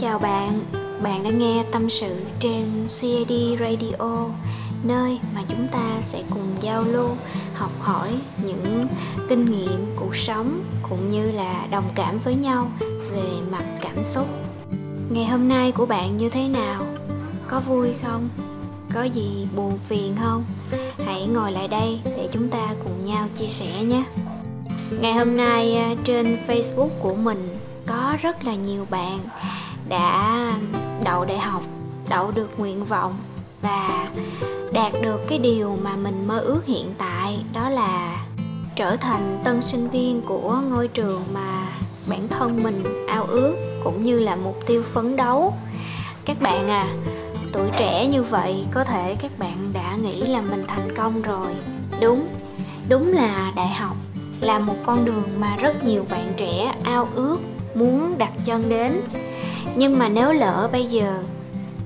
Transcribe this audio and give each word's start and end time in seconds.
Chào 0.00 0.18
bạn, 0.18 0.60
bạn 1.02 1.22
đang 1.22 1.38
nghe 1.38 1.64
tâm 1.72 1.90
sự 1.90 2.16
trên 2.40 2.86
CAD 3.00 3.32
Radio 3.60 4.26
Nơi 4.82 5.18
mà 5.34 5.42
chúng 5.48 5.68
ta 5.72 5.98
sẽ 6.00 6.22
cùng 6.30 6.56
giao 6.60 6.82
lưu, 6.82 7.08
học 7.54 7.70
hỏi 7.80 8.10
những 8.42 8.82
kinh 9.28 9.44
nghiệm 9.44 9.86
cuộc 9.96 10.16
sống 10.16 10.64
Cũng 10.90 11.10
như 11.10 11.30
là 11.30 11.66
đồng 11.70 11.90
cảm 11.94 12.18
với 12.18 12.34
nhau 12.34 12.70
về 13.10 13.22
mặt 13.50 13.64
cảm 13.80 14.04
xúc 14.04 14.26
Ngày 15.10 15.24
hôm 15.24 15.48
nay 15.48 15.72
của 15.72 15.86
bạn 15.86 16.16
như 16.16 16.28
thế 16.28 16.48
nào? 16.48 16.86
Có 17.48 17.60
vui 17.60 17.88
không? 18.02 18.28
Có 18.94 19.02
gì 19.02 19.46
buồn 19.56 19.78
phiền 19.78 20.16
không? 20.22 20.44
Hãy 21.06 21.26
ngồi 21.26 21.52
lại 21.52 21.68
đây 21.68 22.00
để 22.04 22.28
chúng 22.32 22.48
ta 22.48 22.74
cùng 22.84 23.04
nhau 23.06 23.28
chia 23.38 23.48
sẻ 23.48 23.82
nhé 23.82 24.04
Ngày 25.00 25.12
hôm 25.12 25.36
nay 25.36 25.76
à, 25.76 25.94
trên 26.04 26.38
Facebook 26.46 26.90
của 27.00 27.14
mình 27.14 27.58
có 27.86 28.16
rất 28.22 28.44
là 28.44 28.54
nhiều 28.54 28.86
bạn 28.90 29.18
đã 29.88 30.52
đậu 31.04 31.24
đại 31.24 31.38
học, 31.38 31.62
đậu 32.08 32.30
được 32.30 32.58
nguyện 32.58 32.84
vọng 32.84 33.14
và 33.62 34.08
đạt 34.72 34.92
được 35.02 35.20
cái 35.28 35.38
điều 35.38 35.78
mà 35.82 35.96
mình 35.96 36.28
mơ 36.28 36.38
ước 36.38 36.66
hiện 36.66 36.94
tại, 36.98 37.38
đó 37.52 37.68
là 37.68 38.24
trở 38.76 38.96
thành 38.96 39.40
tân 39.44 39.62
sinh 39.62 39.88
viên 39.90 40.20
của 40.20 40.60
ngôi 40.70 40.88
trường 40.88 41.24
mà 41.32 41.68
bản 42.10 42.28
thân 42.28 42.62
mình 42.62 43.06
ao 43.08 43.24
ước 43.24 43.54
cũng 43.84 44.02
như 44.02 44.20
là 44.20 44.36
mục 44.36 44.56
tiêu 44.66 44.82
phấn 44.82 45.16
đấu. 45.16 45.54
Các 46.24 46.40
bạn 46.40 46.68
à 46.68 46.86
tuổi 47.52 47.68
trẻ 47.78 48.06
như 48.06 48.22
vậy 48.22 48.64
có 48.72 48.84
thể 48.84 49.14
các 49.14 49.38
bạn 49.38 49.70
đã 49.72 49.96
nghĩ 50.02 50.22
là 50.22 50.40
mình 50.40 50.64
thành 50.68 50.96
công 50.96 51.22
rồi. 51.22 51.48
Đúng 52.00 52.28
đúng 52.88 53.12
là 53.12 53.52
đại 53.56 53.68
học 53.68 53.96
là 54.40 54.58
một 54.58 54.76
con 54.86 55.04
đường 55.04 55.28
mà 55.38 55.56
rất 55.56 55.84
nhiều 55.84 56.04
bạn 56.10 56.32
trẻ 56.36 56.74
ao 56.82 57.08
ước 57.14 57.38
muốn 57.74 58.14
đặt 58.18 58.32
chân 58.44 58.68
đến 58.68 59.00
nhưng 59.78 59.98
mà 59.98 60.08
nếu 60.08 60.32
lỡ 60.32 60.68
bây 60.72 60.84
giờ 60.84 61.22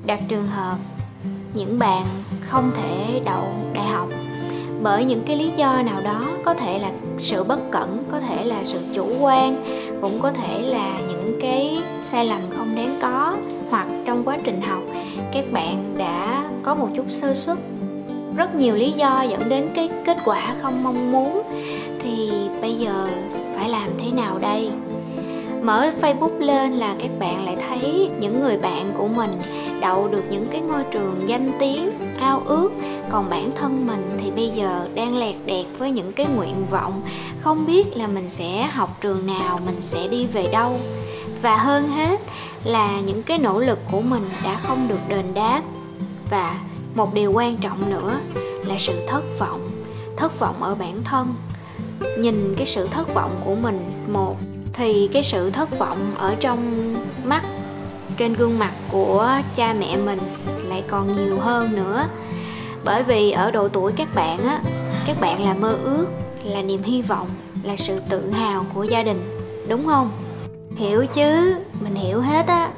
đặt 0.07 0.21
trường 0.29 0.47
hợp 0.47 0.77
những 1.55 1.79
bạn 1.79 2.07
không 2.49 2.71
thể 2.77 3.21
đậu 3.25 3.45
đại 3.75 3.87
học, 3.87 4.09
bởi 4.83 5.05
những 5.05 5.23
cái 5.27 5.37
lý 5.37 5.51
do 5.57 5.83
nào 5.83 6.01
đó, 6.05 6.25
có 6.45 6.55
thể 6.55 6.79
là 6.79 6.91
sự 7.19 7.45
bất 7.45 7.71
cẩn, 7.71 8.05
có 8.13 8.21
thể 8.21 8.45
là 8.45 8.65
sự 8.65 8.79
chủ 8.95 9.07
quan, 9.21 9.65
cũng 10.01 10.21
có 10.23 10.33
thể 10.33 10.61
là 10.63 10.99
những 11.09 11.39
cái 11.41 11.83
sai 12.01 12.25
lầm 12.25 12.41
không 12.57 12.75
đáng 12.75 12.99
có, 13.03 13.37
hoặc 13.71 13.87
trong 14.05 14.25
quá 14.25 14.39
trình 14.45 14.61
học, 14.63 14.83
các 15.33 15.45
bạn 15.53 15.95
đã 15.99 16.45
có 16.63 16.75
một 16.75 16.89
chút 16.97 17.07
sơ 17.09 17.35
suất. 17.35 17.59
Rất 18.37 18.55
nhiều 18.55 18.75
lý 18.75 18.93
do 18.93 19.23
dẫn 19.23 19.49
đến 19.49 19.69
cái 19.75 19.89
kết 20.05 20.17
quả 20.25 20.55
không 20.63 20.83
mong 20.83 21.13
muốn. 21.13 21.43
Thì 22.03 22.31
bây 22.61 22.75
giờ 22.75 23.09
phải 23.57 23.69
làm 23.69 23.91
thế 23.99 24.11
nào 24.11 24.39
đây? 24.39 24.71
Mở 25.63 25.91
facebook 26.01 26.39
lên 26.39 26.73
là 26.73 26.95
các 26.99 27.11
bạn 27.19 27.45
lại 27.45 27.57
thấy 27.69 28.11
những 28.21 28.41
người 28.41 28.59
bạn 28.59 28.93
của 28.99 29.09
mình 29.09 29.39
đậu 29.81 30.09
được 30.09 30.25
những 30.31 30.47
cái 30.51 30.61
ngôi 30.61 30.85
trường 30.91 31.23
danh 31.27 31.53
tiếng, 31.59 31.91
ao 32.21 32.43
ước. 32.47 32.71
Còn 33.11 33.31
bản 33.31 33.51
thân 33.55 33.87
mình 33.87 34.19
thì 34.19 34.31
bây 34.31 34.49
giờ 34.49 34.89
đang 34.95 35.17
lẹt 35.17 35.35
đẹt 35.47 35.67
với 35.79 35.91
những 35.91 36.13
cái 36.13 36.27
nguyện 36.37 36.67
vọng, 36.71 37.03
không 37.41 37.67
biết 37.67 37.97
là 37.97 38.07
mình 38.07 38.31
sẽ 38.31 38.63
học 38.73 39.01
trường 39.01 39.27
nào, 39.27 39.61
mình 39.67 39.81
sẽ 39.81 40.09
đi 40.09 40.27
về 40.27 40.49
đâu. 40.53 40.81
Và 41.43 41.57
hơn 41.57 41.89
hết 41.89 42.21
là 42.65 43.01
những 43.01 43.23
cái 43.23 43.39
nỗ 43.39 43.61
lực 43.61 43.79
của 43.91 44.01
mình 44.01 44.23
đã 44.45 44.61
không 44.63 44.89
được 44.89 45.01
đền 45.09 45.35
đáp. 45.35 45.63
Và 46.31 46.59
một 46.95 47.15
điều 47.15 47.33
quan 47.33 47.57
trọng 47.57 47.91
nữa 47.91 48.21
là 48.67 48.75
sự 48.79 49.07
thất 49.07 49.23
vọng 49.39 49.71
thất 50.17 50.39
vọng 50.39 50.63
ở 50.63 50.75
bản 50.75 51.03
thân. 51.05 51.35
Nhìn 52.19 52.55
cái 52.57 52.67
sự 52.67 52.87
thất 52.87 53.15
vọng 53.15 53.31
của 53.45 53.55
mình, 53.55 53.91
một 54.13 54.37
thì 54.73 55.09
cái 55.13 55.23
sự 55.23 55.51
thất 55.51 55.79
vọng 55.79 56.15
ở 56.19 56.35
trong 56.41 56.95
mắt, 57.25 57.43
trên 58.17 58.35
gương 58.35 58.59
mặt 58.59 58.73
của 58.91 59.31
cha 59.57 59.75
mẹ 59.79 59.97
mình 59.97 60.19
lại 60.69 60.83
còn 60.89 61.17
nhiều 61.17 61.39
hơn 61.41 61.77
nữa. 61.77 62.09
Bởi 62.85 63.03
vì 63.03 63.31
ở 63.31 63.51
độ 63.51 63.69
tuổi 63.69 63.93
các 63.93 64.09
bạn 64.15 64.39
á, 64.39 64.61
các 65.07 65.21
bạn 65.21 65.45
là 65.45 65.55
mơ 65.55 65.79
ước, 65.85 66.07
là 66.45 66.63
niềm 66.63 66.83
hy 66.83 67.03
vọng, 67.03 67.29
là 67.63 67.77
sự 67.77 68.01
tự 68.09 68.31
hào 68.31 68.67
của 68.75 68.85
gia 68.85 69.03
đình, 69.03 69.49
đúng 69.69 69.87
không? 69.87 70.11
Hiểu 70.77 71.07
chứ? 71.07 71.55
Mình 71.81 71.95
hiểu 71.95 72.21
hết 72.21 72.47
á. 72.47 72.71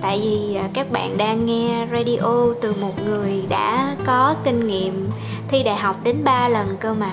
Tại 0.00 0.20
vì 0.24 0.54
à, 0.54 0.68
các 0.74 0.90
bạn 0.92 1.18
đang 1.18 1.46
nghe 1.46 1.86
radio 1.92 2.54
từ 2.62 2.74
một 2.80 3.04
người 3.06 3.44
đã 3.48 3.96
có 4.06 4.34
kinh 4.44 4.66
nghiệm 4.66 5.10
thi 5.48 5.62
đại 5.62 5.76
học 5.76 5.96
đến 6.04 6.24
3 6.24 6.48
lần 6.48 6.76
cơ 6.80 6.94
mà. 6.94 7.12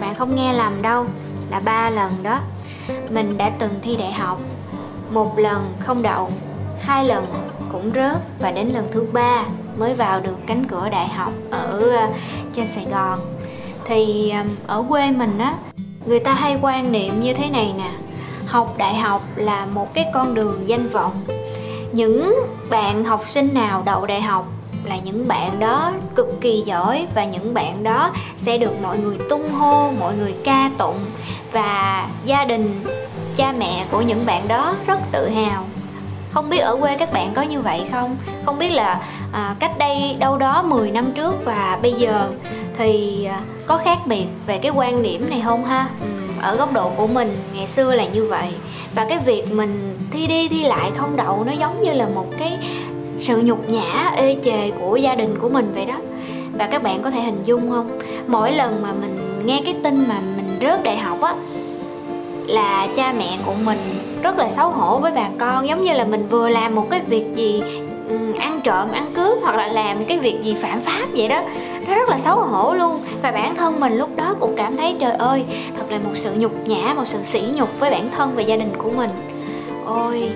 Bạn 0.00 0.14
không 0.14 0.36
nghe 0.36 0.52
lầm 0.52 0.82
đâu, 0.82 1.06
là 1.50 1.60
ba 1.60 1.90
lần 1.90 2.12
đó 2.22 2.40
mình 3.10 3.38
đã 3.38 3.50
từng 3.58 3.72
thi 3.82 3.96
đại 3.96 4.12
học. 4.12 4.40
Một 5.10 5.38
lần 5.38 5.72
không 5.80 6.02
đậu, 6.02 6.30
hai 6.80 7.04
lần 7.04 7.24
cũng 7.72 7.90
rớt 7.94 8.16
và 8.40 8.50
đến 8.50 8.68
lần 8.68 8.88
thứ 8.92 9.06
ba 9.12 9.44
mới 9.78 9.94
vào 9.94 10.20
được 10.20 10.36
cánh 10.46 10.64
cửa 10.64 10.88
đại 10.88 11.08
học 11.08 11.32
ở 11.50 11.80
ờ, 11.96 12.08
trên 12.52 12.66
sài 12.66 12.84
gòn. 12.84 13.20
Thì 13.84 14.32
ở 14.66 14.84
quê 14.88 15.10
mình 15.10 15.38
á, 15.38 15.54
người 16.06 16.18
ta 16.18 16.34
hay 16.34 16.58
quan 16.62 16.92
niệm 16.92 17.20
như 17.20 17.34
thế 17.34 17.50
này 17.50 17.74
nè, 17.78 17.90
học 18.46 18.74
đại 18.78 18.94
học 18.94 19.22
là 19.36 19.66
một 19.66 19.94
cái 19.94 20.06
con 20.14 20.34
đường 20.34 20.68
danh 20.68 20.88
vọng. 20.88 21.12
Những 21.92 22.34
bạn 22.70 23.04
học 23.04 23.22
sinh 23.26 23.54
nào 23.54 23.82
đậu 23.86 24.06
đại 24.06 24.22
học 24.22 24.48
là 24.84 24.96
những 24.96 25.28
bạn 25.28 25.58
đó 25.58 25.92
cực 26.14 26.40
kỳ 26.40 26.62
giỏi 26.66 27.06
và 27.14 27.24
những 27.24 27.54
bạn 27.54 27.82
đó 27.82 28.12
sẽ 28.36 28.58
được 28.58 28.72
mọi 28.82 28.98
người 28.98 29.16
tung 29.28 29.48
hô, 29.48 29.90
mọi 29.90 30.16
người 30.16 30.34
ca 30.44 30.70
tụng 30.78 30.98
và 31.52 32.08
gia 32.24 32.44
đình 32.44 32.84
cha 33.36 33.52
mẹ 33.58 33.84
của 33.90 34.00
những 34.00 34.26
bạn 34.26 34.48
đó 34.48 34.74
rất 34.86 34.98
tự 35.12 35.28
hào. 35.28 35.64
Không 36.30 36.50
biết 36.50 36.58
ở 36.58 36.76
quê 36.76 36.96
các 36.96 37.12
bạn 37.12 37.32
có 37.34 37.42
như 37.42 37.60
vậy 37.60 37.82
không? 37.92 38.16
Không 38.44 38.58
biết 38.58 38.68
là 38.68 39.00
à, 39.32 39.54
cách 39.60 39.78
đây 39.78 40.16
đâu 40.18 40.38
đó 40.38 40.62
10 40.62 40.90
năm 40.90 41.12
trước 41.14 41.44
và 41.44 41.78
bây 41.82 41.92
giờ 41.92 42.28
thì 42.78 43.24
à, 43.24 43.40
có 43.66 43.78
khác 43.78 43.98
biệt 44.06 44.26
về 44.46 44.58
cái 44.58 44.72
quan 44.74 45.02
điểm 45.02 45.30
này 45.30 45.42
không 45.44 45.64
ha? 45.64 45.88
Ừ, 46.00 46.06
ở 46.40 46.56
góc 46.56 46.72
độ 46.72 46.90
của 46.96 47.06
mình 47.06 47.36
ngày 47.54 47.66
xưa 47.66 47.94
là 47.94 48.04
như 48.04 48.24
vậy. 48.24 48.48
Và 48.94 49.06
cái 49.08 49.18
việc 49.18 49.52
mình 49.52 49.98
thi 50.10 50.26
đi 50.26 50.48
thi 50.48 50.62
lại 50.62 50.90
không 50.96 51.16
đậu 51.16 51.44
nó 51.44 51.52
giống 51.52 51.82
như 51.82 51.92
là 51.92 52.06
một 52.14 52.26
cái 52.38 52.58
sự 53.18 53.42
nhục 53.44 53.68
nhã 53.68 54.12
ê 54.16 54.36
chề 54.42 54.70
của 54.70 54.96
gia 54.96 55.14
đình 55.14 55.38
của 55.40 55.48
mình 55.48 55.72
vậy 55.74 55.86
đó. 55.86 55.96
Và 56.52 56.66
các 56.66 56.82
bạn 56.82 57.02
có 57.02 57.10
thể 57.10 57.20
hình 57.20 57.42
dung 57.44 57.70
không? 57.70 57.98
Mỗi 58.26 58.52
lần 58.52 58.82
mà 58.82 58.92
mình 58.92 59.42
nghe 59.44 59.62
cái 59.64 59.74
tin 59.84 60.04
mà 60.08 60.20
mình 60.58 60.70
rớt 60.70 60.82
đại 60.82 60.96
học 60.96 61.20
á, 61.20 61.34
là 62.46 62.88
cha 62.96 63.14
mẹ 63.18 63.38
của 63.46 63.54
mình 63.64 63.78
rất 64.22 64.38
là 64.38 64.48
xấu 64.48 64.70
hổ 64.70 64.98
với 64.98 65.12
bà 65.12 65.28
con, 65.38 65.68
giống 65.68 65.82
như 65.82 65.92
là 65.92 66.04
mình 66.04 66.26
vừa 66.30 66.48
làm 66.48 66.74
một 66.74 66.86
cái 66.90 67.00
việc 67.00 67.26
gì 67.34 67.62
ăn 68.38 68.60
trộm, 68.64 68.92
ăn 68.92 69.06
cướp 69.14 69.38
hoặc 69.42 69.56
là 69.56 69.66
làm 69.66 70.04
cái 70.04 70.18
việc 70.18 70.42
gì 70.42 70.54
phạm 70.54 70.80
pháp 70.80 71.06
vậy 71.16 71.28
đó. 71.28 71.42
Nó 71.88 71.94
rất 71.94 72.08
là 72.08 72.18
xấu 72.18 72.40
hổ 72.40 72.74
luôn. 72.74 73.00
Và 73.22 73.32
bản 73.32 73.56
thân 73.56 73.80
mình 73.80 73.98
lúc 73.98 74.16
đó 74.16 74.34
cũng 74.40 74.54
cảm 74.56 74.76
thấy, 74.76 74.96
trời 75.00 75.12
ơi, 75.12 75.44
thật 75.76 75.84
là 75.90 75.98
một 75.98 76.10
sự 76.14 76.30
nhục 76.36 76.68
nhã, 76.68 76.94
một 76.96 77.04
sự 77.06 77.18
sỉ 77.24 77.40
nhục 77.54 77.80
với 77.80 77.90
bản 77.90 78.10
thân 78.10 78.32
và 78.36 78.42
gia 78.42 78.56
đình 78.56 78.72
của 78.78 78.90
mình. 78.96 79.10
Ôi, 79.86 80.30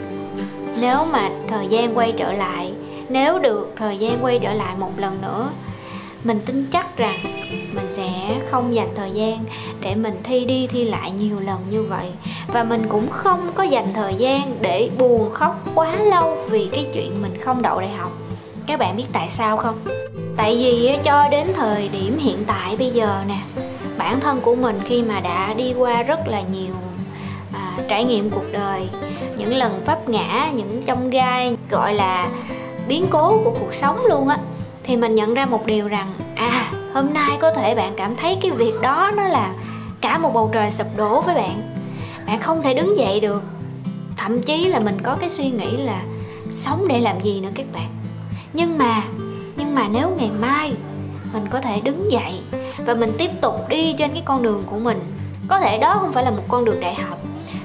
nếu 0.80 0.98
mà 1.12 1.28
thời 1.48 1.66
gian 1.68 1.98
quay 1.98 2.12
trở 2.12 2.32
lại, 2.32 2.72
nếu 3.08 3.38
được 3.38 3.72
thời 3.76 3.98
gian 3.98 4.24
quay 4.24 4.38
trở 4.38 4.52
lại 4.52 4.74
một 4.78 4.90
lần 4.96 5.18
nữa, 5.22 5.48
mình 6.24 6.40
tin 6.46 6.66
chắc 6.72 6.96
rằng 6.96 7.18
mình 7.74 7.86
sẽ 7.90 8.40
không 8.50 8.74
dành 8.74 8.88
thời 8.94 9.10
gian 9.10 9.38
để 9.80 9.94
mình 9.94 10.20
thi 10.22 10.44
đi 10.44 10.66
thi 10.66 10.84
lại 10.84 11.10
nhiều 11.10 11.40
lần 11.40 11.58
như 11.70 11.82
vậy. 11.82 12.06
Và 12.48 12.64
mình 12.64 12.86
cũng 12.88 13.08
không 13.10 13.50
có 13.54 13.62
dành 13.62 13.92
thời 13.94 14.14
gian 14.14 14.56
để 14.60 14.90
buồn 14.98 15.30
khóc 15.34 15.64
quá 15.74 15.96
lâu 15.96 16.36
vì 16.50 16.68
cái 16.72 16.86
chuyện 16.92 17.22
mình 17.22 17.40
không 17.40 17.62
đậu 17.62 17.80
đại 17.80 17.90
học. 17.90 18.12
Các 18.66 18.78
bạn 18.78 18.96
biết 18.96 19.06
tại 19.12 19.30
sao 19.30 19.56
không? 19.56 19.78
Tại 20.36 20.56
vì 20.56 20.96
cho 21.02 21.28
đến 21.28 21.46
thời 21.54 21.88
điểm 21.88 22.18
hiện 22.18 22.44
tại 22.46 22.76
bây 22.76 22.90
giờ 22.90 23.22
nè 23.28 23.62
bản 23.98 24.20
thân 24.20 24.40
của 24.40 24.54
mình 24.54 24.80
khi 24.84 25.02
mà 25.02 25.20
đã 25.20 25.54
đi 25.54 25.74
qua 25.78 26.02
rất 26.02 26.28
là 26.28 26.42
nhiều 26.52 26.74
à, 27.52 27.78
trải 27.88 28.04
nghiệm 28.04 28.30
cuộc 28.30 28.52
đời 28.52 28.88
những 29.36 29.54
lần 29.54 29.82
vấp 29.86 30.08
ngã 30.08 30.50
những 30.54 30.82
trong 30.86 31.10
gai 31.10 31.56
gọi 31.70 31.94
là 31.94 32.28
biến 32.88 33.06
cố 33.10 33.40
của 33.44 33.50
cuộc 33.50 33.74
sống 33.74 34.06
luôn 34.06 34.28
á 34.28 34.38
thì 34.82 34.96
mình 34.96 35.14
nhận 35.14 35.34
ra 35.34 35.46
một 35.46 35.66
điều 35.66 35.88
rằng 35.88 36.12
à 36.36 36.72
hôm 36.94 37.12
nay 37.14 37.38
có 37.40 37.50
thể 37.50 37.74
bạn 37.74 37.92
cảm 37.96 38.16
thấy 38.16 38.38
cái 38.42 38.50
việc 38.50 38.74
đó 38.82 39.10
nó 39.16 39.22
là 39.22 39.54
cả 40.00 40.18
một 40.18 40.30
bầu 40.34 40.50
trời 40.52 40.70
sụp 40.70 40.86
đổ 40.96 41.20
với 41.20 41.34
bạn. 41.34 41.74
Bạn 42.26 42.40
không 42.40 42.62
thể 42.62 42.74
đứng 42.74 42.98
dậy 42.98 43.20
được. 43.20 43.42
Thậm 44.16 44.42
chí 44.42 44.68
là 44.68 44.80
mình 44.80 45.02
có 45.02 45.16
cái 45.20 45.30
suy 45.30 45.50
nghĩ 45.50 45.76
là 45.76 46.02
sống 46.54 46.88
để 46.88 47.00
làm 47.00 47.20
gì 47.20 47.40
nữa 47.40 47.50
các 47.54 47.66
bạn. 47.72 47.88
Nhưng 48.52 48.78
mà 48.78 49.02
nhưng 49.56 49.74
mà 49.74 49.88
nếu 49.92 50.10
ngày 50.18 50.30
mai 50.40 50.72
mình 51.32 51.46
có 51.50 51.60
thể 51.60 51.80
đứng 51.80 52.12
dậy 52.12 52.40
và 52.86 52.94
mình 52.94 53.12
tiếp 53.18 53.30
tục 53.40 53.68
đi 53.68 53.94
trên 53.98 54.12
cái 54.12 54.22
con 54.24 54.42
đường 54.42 54.62
của 54.66 54.78
mình, 54.78 55.00
có 55.48 55.60
thể 55.60 55.78
đó 55.78 55.98
không 56.00 56.12
phải 56.12 56.24
là 56.24 56.30
một 56.30 56.42
con 56.48 56.64
đường 56.64 56.80
đại 56.80 56.94
học, 56.94 57.18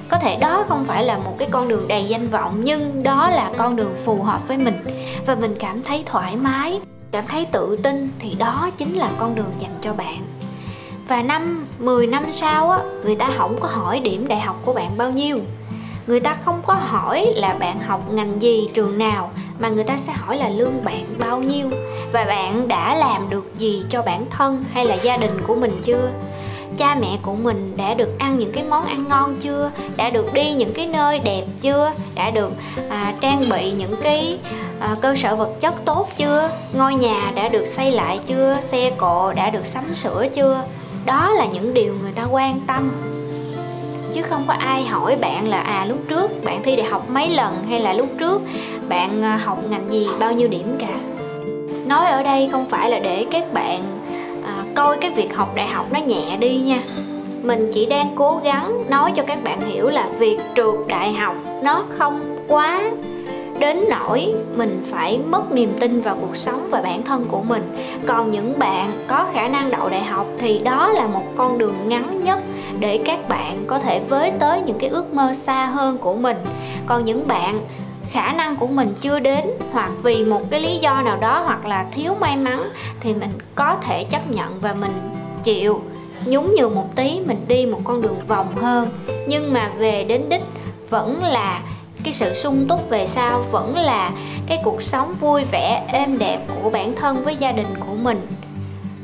có 0.08 0.18
thể 0.18 0.36
đó 0.36 0.64
không 0.68 0.84
phải 0.84 1.04
là 1.04 1.18
một 1.18 1.36
cái 1.38 1.48
con 1.50 1.68
đường 1.68 1.88
đầy 1.88 2.04
danh 2.04 2.28
vọng, 2.28 2.60
nhưng 2.64 3.02
đó 3.02 3.30
là 3.30 3.52
con 3.56 3.76
đường 3.76 3.96
phù 4.04 4.22
hợp 4.22 4.48
với 4.48 4.58
mình 4.58 4.84
và 5.26 5.34
mình 5.34 5.54
cảm 5.58 5.82
thấy 5.82 6.02
thoải 6.06 6.36
mái 6.36 6.80
cảm 7.12 7.26
thấy 7.28 7.46
tự 7.52 7.78
tin 7.82 8.10
thì 8.18 8.34
đó 8.34 8.70
chính 8.76 8.94
là 8.94 9.10
con 9.18 9.34
đường 9.34 9.52
dành 9.58 9.74
cho 9.82 9.92
bạn. 9.92 10.22
Và 11.08 11.22
năm 11.22 11.66
10 11.78 12.06
năm 12.06 12.24
sau 12.32 12.70
á, 12.70 12.78
người 13.04 13.14
ta 13.14 13.30
không 13.36 13.56
có 13.60 13.68
hỏi 13.68 14.00
điểm 14.00 14.28
đại 14.28 14.40
học 14.40 14.56
của 14.64 14.72
bạn 14.72 14.90
bao 14.96 15.10
nhiêu. 15.10 15.38
Người 16.06 16.20
ta 16.20 16.36
không 16.44 16.62
có 16.66 16.74
hỏi 16.74 17.32
là 17.36 17.56
bạn 17.60 17.80
học 17.80 18.12
ngành 18.12 18.42
gì, 18.42 18.68
trường 18.74 18.98
nào, 18.98 19.30
mà 19.58 19.68
người 19.68 19.84
ta 19.84 19.98
sẽ 19.98 20.12
hỏi 20.12 20.36
là 20.36 20.48
lương 20.48 20.84
bạn 20.84 21.04
bao 21.18 21.40
nhiêu. 21.40 21.70
Và 22.12 22.24
bạn 22.24 22.68
đã 22.68 22.94
làm 22.94 23.30
được 23.30 23.52
gì 23.58 23.84
cho 23.90 24.02
bản 24.02 24.24
thân 24.30 24.64
hay 24.72 24.84
là 24.84 24.94
gia 24.94 25.16
đình 25.16 25.40
của 25.46 25.54
mình 25.54 25.80
chưa? 25.84 26.10
Cha 26.76 26.96
mẹ 27.00 27.18
của 27.22 27.34
mình 27.34 27.72
đã 27.76 27.94
được 27.94 28.18
ăn 28.18 28.38
những 28.38 28.52
cái 28.52 28.64
món 28.64 28.84
ăn 28.84 29.04
ngon 29.08 29.36
chưa? 29.40 29.70
Đã 29.96 30.10
được 30.10 30.32
đi 30.32 30.52
những 30.52 30.72
cái 30.72 30.86
nơi 30.86 31.18
đẹp 31.18 31.44
chưa? 31.60 31.92
Đã 32.14 32.30
được 32.30 32.52
à, 32.88 33.14
trang 33.20 33.48
bị 33.50 33.72
những 33.72 33.94
cái 34.02 34.38
à, 34.80 34.96
cơ 35.00 35.16
sở 35.16 35.36
vật 35.36 35.60
chất 35.60 35.74
tốt 35.84 36.08
chưa? 36.16 36.50
Ngôi 36.72 36.94
nhà 36.94 37.32
đã 37.34 37.48
được 37.48 37.66
xây 37.66 37.90
lại 37.90 38.18
chưa? 38.26 38.56
Xe 38.62 38.90
cộ 38.90 39.32
đã 39.32 39.50
được 39.50 39.66
sắm 39.66 39.94
sửa 39.94 40.26
chưa? 40.34 40.62
Đó 41.04 41.30
là 41.30 41.46
những 41.46 41.74
điều 41.74 41.94
người 42.02 42.12
ta 42.12 42.24
quan 42.30 42.60
tâm. 42.66 42.90
Chứ 44.14 44.22
không 44.22 44.44
có 44.46 44.54
ai 44.54 44.82
hỏi 44.82 45.16
bạn 45.16 45.48
là 45.48 45.60
à 45.60 45.84
lúc 45.84 45.98
trước 46.08 46.44
bạn 46.44 46.62
thi 46.62 46.76
đại 46.76 46.86
học 46.86 47.10
mấy 47.10 47.28
lần 47.28 47.54
hay 47.68 47.80
là 47.80 47.92
lúc 47.92 48.08
trước 48.18 48.42
bạn 48.88 49.22
à, 49.22 49.36
học 49.36 49.58
ngành 49.70 49.92
gì 49.92 50.08
bao 50.18 50.32
nhiêu 50.32 50.48
điểm 50.48 50.76
cả. 50.78 50.98
Nói 51.86 52.06
ở 52.06 52.22
đây 52.22 52.48
không 52.52 52.66
phải 52.66 52.90
là 52.90 52.98
để 52.98 53.26
các 53.30 53.52
bạn 53.52 53.97
coi 54.78 54.98
cái 54.98 55.10
việc 55.10 55.36
học 55.36 55.54
đại 55.54 55.66
học 55.66 55.86
nó 55.92 56.00
nhẹ 56.00 56.36
đi 56.36 56.56
nha. 56.56 56.82
Mình 57.42 57.70
chỉ 57.74 57.86
đang 57.86 58.12
cố 58.14 58.40
gắng 58.44 58.78
nói 58.88 59.12
cho 59.16 59.22
các 59.22 59.38
bạn 59.44 59.60
hiểu 59.60 59.88
là 59.88 60.08
việc 60.18 60.38
trượt 60.56 60.74
đại 60.86 61.12
học 61.12 61.36
nó 61.62 61.84
không 61.88 62.36
quá 62.48 62.80
đến 63.58 63.80
nỗi 63.90 64.34
mình 64.56 64.82
phải 64.86 65.18
mất 65.18 65.52
niềm 65.52 65.72
tin 65.80 66.00
vào 66.00 66.16
cuộc 66.20 66.36
sống 66.36 66.68
và 66.70 66.80
bản 66.80 67.02
thân 67.02 67.24
của 67.28 67.42
mình. 67.42 67.62
Còn 68.06 68.30
những 68.30 68.58
bạn 68.58 68.90
có 69.06 69.26
khả 69.32 69.48
năng 69.48 69.70
đậu 69.70 69.88
đại 69.88 70.04
học 70.04 70.26
thì 70.38 70.58
đó 70.58 70.88
là 70.88 71.06
một 71.06 71.24
con 71.36 71.58
đường 71.58 71.76
ngắn 71.86 72.24
nhất 72.24 72.38
để 72.80 73.00
các 73.04 73.28
bạn 73.28 73.64
có 73.66 73.78
thể 73.78 74.00
với 74.08 74.32
tới 74.38 74.62
những 74.66 74.78
cái 74.78 74.90
ước 74.90 75.14
mơ 75.14 75.32
xa 75.34 75.66
hơn 75.66 75.98
của 75.98 76.14
mình. 76.14 76.36
Còn 76.86 77.04
những 77.04 77.28
bạn 77.28 77.60
khả 78.10 78.32
năng 78.32 78.56
của 78.56 78.66
mình 78.66 78.94
chưa 79.00 79.18
đến 79.18 79.46
hoặc 79.72 79.90
vì 80.02 80.24
một 80.24 80.40
cái 80.50 80.60
lý 80.60 80.78
do 80.78 81.02
nào 81.02 81.16
đó 81.20 81.42
hoặc 81.44 81.66
là 81.66 81.86
thiếu 81.92 82.14
may 82.20 82.36
mắn 82.36 82.68
thì 83.00 83.14
mình 83.14 83.30
có 83.54 83.76
thể 83.82 84.04
chấp 84.04 84.30
nhận 84.30 84.60
và 84.60 84.74
mình 84.74 84.92
chịu. 85.44 85.82
Nhún 86.24 86.46
nhường 86.56 86.74
một 86.74 86.96
tí, 86.96 87.20
mình 87.26 87.44
đi 87.48 87.66
một 87.66 87.80
con 87.84 88.02
đường 88.02 88.18
vòng 88.26 88.56
hơn. 88.56 88.88
Nhưng 89.26 89.52
mà 89.52 89.70
về 89.78 90.04
đến 90.04 90.28
đích, 90.28 90.42
vẫn 90.90 91.22
là 91.22 91.62
cái 92.04 92.12
sự 92.12 92.34
sung 92.34 92.66
túc 92.68 92.90
về 92.90 93.06
sau, 93.06 93.44
vẫn 93.50 93.76
là 93.76 94.12
cái 94.46 94.58
cuộc 94.64 94.82
sống 94.82 95.14
vui 95.20 95.44
vẻ, 95.44 95.84
êm 95.92 96.18
đẹp 96.18 96.38
của 96.62 96.70
bản 96.70 96.94
thân 96.96 97.24
với 97.24 97.36
gia 97.36 97.52
đình 97.52 97.74
của 97.86 97.94
mình. 98.02 98.26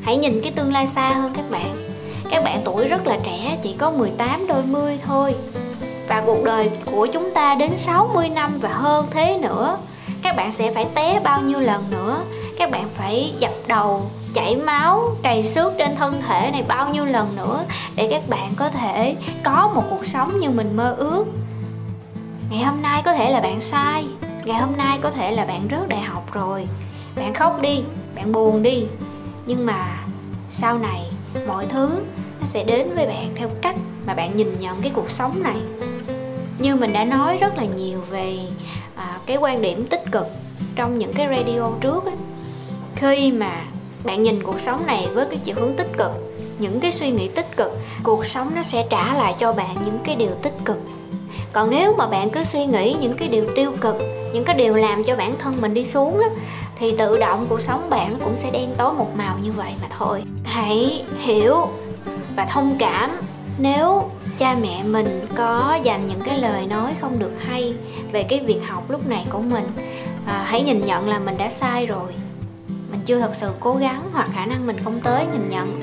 Hãy 0.02 0.16
nhìn 0.16 0.40
cái 0.42 0.52
tương 0.52 0.72
lai 0.72 0.86
xa 0.86 1.10
hơn 1.10 1.32
các 1.36 1.50
bạn. 1.50 1.76
Các 2.30 2.44
bạn 2.44 2.60
tuổi 2.64 2.88
rất 2.88 3.06
là 3.06 3.18
trẻ, 3.24 3.58
chỉ 3.62 3.74
có 3.78 3.90
18 3.90 4.46
đôi 4.46 4.62
mươi 4.62 4.98
thôi 5.04 5.34
và 6.08 6.22
cuộc 6.26 6.44
đời 6.44 6.70
của 6.84 7.06
chúng 7.12 7.30
ta 7.34 7.54
đến 7.54 7.76
60 7.76 8.28
năm 8.28 8.58
và 8.60 8.68
hơn 8.68 9.06
thế 9.10 9.38
nữa. 9.42 9.78
Các 10.22 10.36
bạn 10.36 10.52
sẽ 10.52 10.72
phải 10.72 10.86
té 10.94 11.20
bao 11.24 11.40
nhiêu 11.40 11.60
lần 11.60 11.84
nữa? 11.90 12.20
Các 12.58 12.70
bạn 12.70 12.88
phải 12.94 13.32
dập 13.38 13.52
đầu, 13.66 14.02
chảy 14.34 14.56
máu, 14.56 15.16
trầy 15.22 15.42
xước 15.42 15.72
trên 15.78 15.96
thân 15.96 16.22
thể 16.28 16.50
này 16.50 16.64
bao 16.68 16.88
nhiêu 16.88 17.04
lần 17.04 17.36
nữa 17.36 17.64
để 17.96 18.08
các 18.10 18.22
bạn 18.28 18.52
có 18.56 18.68
thể 18.68 19.16
có 19.44 19.70
một 19.74 19.82
cuộc 19.90 20.06
sống 20.06 20.38
như 20.38 20.50
mình 20.50 20.76
mơ 20.76 20.94
ước? 20.98 21.24
Ngày 22.50 22.62
hôm 22.64 22.82
nay 22.82 23.02
có 23.04 23.12
thể 23.12 23.30
là 23.30 23.40
bạn 23.40 23.60
sai, 23.60 24.04
ngày 24.44 24.60
hôm 24.60 24.76
nay 24.76 24.98
có 25.02 25.10
thể 25.10 25.32
là 25.32 25.44
bạn 25.44 25.68
rớt 25.70 25.88
đại 25.88 26.00
học 26.00 26.32
rồi. 26.32 26.66
Bạn 27.16 27.34
khóc 27.34 27.60
đi, 27.60 27.82
bạn 28.16 28.32
buồn 28.32 28.62
đi. 28.62 28.86
Nhưng 29.46 29.66
mà 29.66 29.98
sau 30.50 30.78
này, 30.78 31.10
mọi 31.46 31.66
thứ 31.66 31.90
nó 32.40 32.46
sẽ 32.46 32.64
đến 32.64 32.94
với 32.94 33.06
bạn 33.06 33.32
theo 33.36 33.48
cách 33.62 33.76
mà 34.06 34.14
bạn 34.14 34.36
nhìn 34.36 34.60
nhận 34.60 34.80
cái 34.82 34.92
cuộc 34.94 35.10
sống 35.10 35.42
này 35.42 35.56
như 36.58 36.76
mình 36.76 36.92
đã 36.92 37.04
nói 37.04 37.38
rất 37.38 37.56
là 37.56 37.64
nhiều 37.64 37.98
về 38.10 38.38
à, 38.94 39.18
cái 39.26 39.36
quan 39.36 39.62
điểm 39.62 39.86
tích 39.86 40.02
cực 40.12 40.26
trong 40.76 40.98
những 40.98 41.12
cái 41.12 41.26
radio 41.36 41.70
trước 41.80 42.04
ấy. 42.04 42.14
khi 42.96 43.32
mà 43.32 43.62
bạn 44.04 44.22
nhìn 44.22 44.42
cuộc 44.42 44.60
sống 44.60 44.86
này 44.86 45.08
với 45.14 45.26
cái 45.26 45.38
chiều 45.44 45.56
hướng 45.58 45.74
tích 45.76 45.90
cực 45.98 46.10
những 46.58 46.80
cái 46.80 46.92
suy 46.92 47.10
nghĩ 47.10 47.28
tích 47.28 47.56
cực 47.56 47.78
cuộc 48.02 48.26
sống 48.26 48.50
nó 48.54 48.62
sẽ 48.62 48.86
trả 48.90 49.14
lại 49.14 49.34
cho 49.38 49.52
bạn 49.52 49.76
những 49.84 49.98
cái 50.04 50.16
điều 50.16 50.30
tích 50.42 50.54
cực 50.64 50.78
còn 51.52 51.70
nếu 51.70 51.94
mà 51.98 52.06
bạn 52.06 52.30
cứ 52.30 52.44
suy 52.44 52.66
nghĩ 52.66 52.96
những 53.00 53.12
cái 53.12 53.28
điều 53.28 53.46
tiêu 53.56 53.72
cực 53.80 53.96
những 54.32 54.44
cái 54.44 54.54
điều 54.54 54.74
làm 54.74 55.04
cho 55.04 55.16
bản 55.16 55.34
thân 55.38 55.60
mình 55.60 55.74
đi 55.74 55.86
xuống 55.86 56.18
á, 56.18 56.28
thì 56.78 56.94
tự 56.98 57.18
động 57.18 57.46
cuộc 57.48 57.60
sống 57.60 57.90
bạn 57.90 58.16
cũng 58.24 58.36
sẽ 58.36 58.50
đen 58.50 58.70
tối 58.76 58.92
một 58.92 59.16
màu 59.16 59.38
như 59.42 59.52
vậy 59.52 59.72
mà 59.82 59.88
thôi 59.98 60.22
hãy 60.44 61.04
hiểu 61.20 61.68
và 62.36 62.44
thông 62.44 62.76
cảm 62.78 63.10
nếu 63.58 64.10
cha 64.38 64.56
mẹ 64.62 64.82
mình 64.84 65.26
có 65.36 65.78
dành 65.82 66.06
những 66.06 66.20
cái 66.20 66.38
lời 66.38 66.66
nói 66.66 66.94
không 67.00 67.18
được 67.18 67.32
hay 67.38 67.74
về 68.12 68.22
cái 68.22 68.40
việc 68.40 68.60
học 68.66 68.90
lúc 68.90 69.08
này 69.08 69.24
của 69.30 69.38
mình 69.38 69.64
à, 70.26 70.44
hãy 70.46 70.62
nhìn 70.62 70.84
nhận 70.84 71.08
là 71.08 71.18
mình 71.18 71.34
đã 71.38 71.50
sai 71.50 71.86
rồi. 71.86 72.12
Mình 72.90 73.00
chưa 73.06 73.18
thật 73.18 73.30
sự 73.34 73.50
cố 73.60 73.74
gắng 73.74 74.02
hoặc 74.12 74.28
khả 74.34 74.46
năng 74.46 74.66
mình 74.66 74.76
không 74.84 75.00
tới 75.00 75.26
nhìn 75.32 75.48
nhận. 75.48 75.80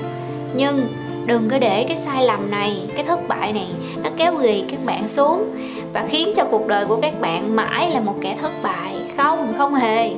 Nhưng 0.54 0.88
đừng 1.26 1.50
có 1.50 1.58
để 1.58 1.84
cái 1.88 1.96
sai 1.96 2.24
lầm 2.24 2.50
này 2.50 2.80
cái 2.94 3.04
thất 3.04 3.28
bại 3.28 3.52
này 3.52 3.68
nó 4.04 4.10
kéo 4.16 4.34
ghì 4.34 4.64
các 4.70 4.78
bạn 4.84 5.08
xuống 5.08 5.56
và 5.92 6.06
khiến 6.08 6.32
cho 6.36 6.44
cuộc 6.50 6.66
đời 6.66 6.86
của 6.86 7.00
các 7.02 7.20
bạn 7.20 7.56
mãi 7.56 7.90
là 7.90 8.00
một 8.00 8.14
kẻ 8.20 8.36
thất 8.40 8.52
bại. 8.62 8.96
Không 9.16 9.52
không 9.58 9.74
hề 9.74 10.10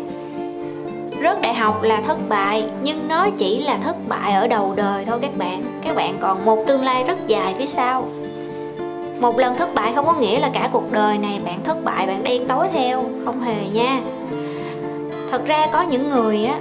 rớt 1.24 1.40
đại 1.40 1.54
học 1.54 1.82
là 1.82 2.00
thất 2.00 2.18
bại, 2.28 2.64
nhưng 2.82 3.08
nó 3.08 3.28
chỉ 3.36 3.58
là 3.58 3.76
thất 3.76 3.96
bại 4.08 4.32
ở 4.32 4.46
đầu 4.46 4.72
đời 4.76 5.04
thôi 5.04 5.18
các 5.22 5.36
bạn. 5.36 5.64
Các 5.82 5.96
bạn 5.96 6.16
còn 6.20 6.44
một 6.44 6.58
tương 6.66 6.82
lai 6.82 7.04
rất 7.04 7.26
dài 7.26 7.54
phía 7.58 7.66
sau. 7.66 8.08
Một 9.20 9.38
lần 9.38 9.56
thất 9.56 9.74
bại 9.74 9.92
không 9.94 10.06
có 10.06 10.12
nghĩa 10.12 10.40
là 10.40 10.50
cả 10.54 10.68
cuộc 10.72 10.92
đời 10.92 11.18
này 11.18 11.40
bạn 11.44 11.62
thất 11.64 11.84
bại, 11.84 12.06
bạn 12.06 12.22
đen 12.22 12.46
tối 12.46 12.66
theo. 12.72 13.04
Không 13.24 13.40
hề 13.40 13.68
nha. 13.72 14.00
Thật 15.30 15.46
ra 15.46 15.66
có 15.72 15.82
những 15.82 16.10
người 16.10 16.44
á, 16.44 16.58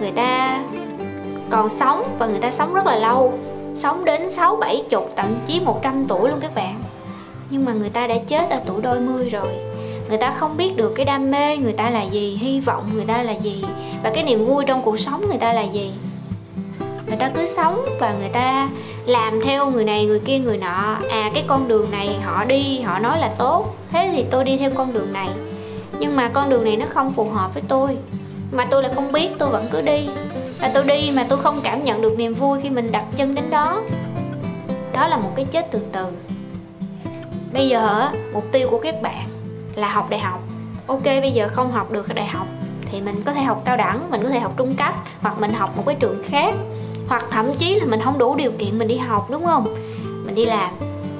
người 0.00 0.10
ta 0.10 0.62
còn 1.50 1.68
sống 1.68 2.02
và 2.18 2.26
người 2.26 2.40
ta 2.40 2.50
sống 2.50 2.74
rất 2.74 2.86
là 2.86 2.96
lâu. 2.96 3.32
Sống 3.76 4.04
đến 4.04 4.30
sáu, 4.30 4.56
bảy, 4.56 4.84
chục, 4.88 5.12
thậm 5.16 5.34
chí 5.46 5.60
100 5.60 6.04
tuổi 6.08 6.30
luôn 6.30 6.38
các 6.40 6.54
bạn. 6.54 6.74
Nhưng 7.50 7.64
mà 7.64 7.72
người 7.72 7.90
ta 7.90 8.06
đã 8.06 8.14
chết 8.26 8.50
ở 8.50 8.60
tuổi 8.66 8.82
đôi 8.82 9.00
mươi 9.00 9.28
rồi 9.28 9.73
người 10.08 10.18
ta 10.18 10.30
không 10.30 10.56
biết 10.56 10.76
được 10.76 10.92
cái 10.96 11.04
đam 11.04 11.30
mê 11.30 11.56
người 11.56 11.72
ta 11.72 11.90
là 11.90 12.02
gì, 12.02 12.38
hy 12.40 12.60
vọng 12.60 12.90
người 12.94 13.04
ta 13.06 13.22
là 13.22 13.32
gì, 13.32 13.64
và 14.02 14.10
cái 14.14 14.24
niềm 14.24 14.46
vui 14.46 14.64
trong 14.66 14.82
cuộc 14.82 15.00
sống 15.00 15.28
người 15.28 15.38
ta 15.38 15.52
là 15.52 15.62
gì. 15.62 15.92
Người 17.06 17.16
ta 17.16 17.30
cứ 17.34 17.46
sống 17.46 17.84
và 18.00 18.14
người 18.20 18.28
ta 18.28 18.68
làm 19.06 19.40
theo 19.40 19.70
người 19.70 19.84
này, 19.84 20.06
người 20.06 20.20
kia, 20.20 20.38
người 20.38 20.56
nọ. 20.56 20.98
À 21.10 21.30
cái 21.34 21.44
con 21.46 21.68
đường 21.68 21.90
này 21.90 22.20
họ 22.22 22.44
đi, 22.44 22.80
họ 22.80 22.98
nói 22.98 23.18
là 23.18 23.28
tốt, 23.38 23.76
thế 23.92 24.10
thì 24.12 24.24
tôi 24.30 24.44
đi 24.44 24.56
theo 24.56 24.70
con 24.74 24.92
đường 24.92 25.12
này. 25.12 25.28
Nhưng 25.98 26.16
mà 26.16 26.28
con 26.28 26.48
đường 26.48 26.64
này 26.64 26.76
nó 26.76 26.86
không 26.88 27.12
phù 27.12 27.24
hợp 27.24 27.54
với 27.54 27.62
tôi, 27.68 27.96
mà 28.52 28.66
tôi 28.70 28.82
lại 28.82 28.92
không 28.94 29.12
biết, 29.12 29.28
tôi 29.38 29.48
vẫn 29.48 29.64
cứ 29.72 29.80
đi. 29.80 30.08
Và 30.60 30.70
tôi 30.74 30.84
đi 30.84 31.12
mà 31.16 31.26
tôi 31.28 31.38
không 31.38 31.60
cảm 31.62 31.82
nhận 31.82 32.02
được 32.02 32.18
niềm 32.18 32.34
vui 32.34 32.58
khi 32.62 32.70
mình 32.70 32.92
đặt 32.92 33.04
chân 33.16 33.34
đến 33.34 33.50
đó. 33.50 33.82
Đó 34.92 35.06
là 35.06 35.16
một 35.16 35.30
cái 35.36 35.44
chết 35.44 35.70
từ 35.70 35.78
từ. 35.92 36.06
Bây 37.52 37.68
giờ 37.68 38.10
mục 38.32 38.44
tiêu 38.52 38.68
của 38.70 38.78
các 38.78 39.02
bạn 39.02 39.28
là 39.74 39.88
học 39.88 40.10
đại 40.10 40.20
học. 40.20 40.40
Ok, 40.86 41.04
bây 41.04 41.32
giờ 41.32 41.48
không 41.48 41.72
học 41.72 41.90
được 41.90 42.14
đại 42.14 42.26
học 42.26 42.46
thì 42.92 43.00
mình 43.00 43.22
có 43.22 43.32
thể 43.32 43.42
học 43.42 43.62
cao 43.64 43.76
đẳng, 43.76 44.10
mình 44.10 44.22
có 44.22 44.28
thể 44.28 44.40
học 44.40 44.52
trung 44.56 44.74
cấp, 44.74 44.94
hoặc 45.20 45.40
mình 45.40 45.52
học 45.52 45.76
một 45.76 45.82
cái 45.86 45.94
trường 45.94 46.22
khác. 46.24 46.54
Hoặc 47.08 47.24
thậm 47.30 47.46
chí 47.58 47.74
là 47.74 47.86
mình 47.86 48.00
không 48.00 48.18
đủ 48.18 48.36
điều 48.36 48.52
kiện 48.58 48.78
mình 48.78 48.88
đi 48.88 48.96
học, 48.96 49.30
đúng 49.30 49.46
không? 49.46 49.74
Mình 50.26 50.34
đi 50.34 50.44
làm. 50.44 50.70